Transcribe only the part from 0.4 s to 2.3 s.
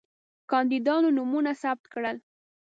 کاندیدانو نومونه ثبت کړل.